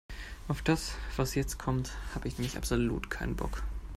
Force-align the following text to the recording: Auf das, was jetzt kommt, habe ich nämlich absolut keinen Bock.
Auf 0.47 0.63
das, 0.63 0.95
was 1.15 1.35
jetzt 1.35 1.59
kommt, 1.59 1.91
habe 2.15 2.27
ich 2.27 2.39
nämlich 2.39 2.57
absolut 2.57 3.11
keinen 3.11 3.35
Bock. 3.35 3.61